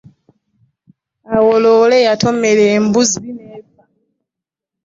Owa 1.35 1.55
loole 1.63 1.97
yatomera 2.07 2.63
embuzi 2.77 3.25
n'efa. 3.37 3.83